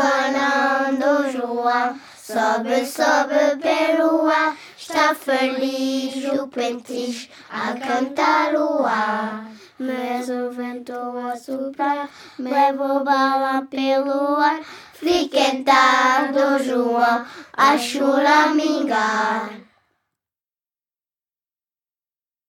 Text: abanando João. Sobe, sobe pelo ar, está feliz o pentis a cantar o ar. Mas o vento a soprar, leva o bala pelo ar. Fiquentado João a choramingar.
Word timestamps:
abanando 0.00 1.30
João. 1.30 1.98
Sobe, 2.16 2.86
sobe 2.86 3.56
pelo 3.60 4.26
ar, 4.28 4.56
está 4.78 5.14
feliz 5.14 6.14
o 6.38 6.46
pentis 6.46 7.28
a 7.50 7.72
cantar 7.72 8.54
o 8.54 8.84
ar. 8.86 9.46
Mas 9.78 10.28
o 10.28 10.50
vento 10.50 10.92
a 10.92 11.34
soprar, 11.36 12.08
leva 12.38 12.84
o 12.84 13.04
bala 13.04 13.66
pelo 13.68 14.36
ar. 14.36 14.60
Fiquentado 14.92 16.62
João 16.62 17.24
a 17.56 17.78
choramingar. 17.78 19.29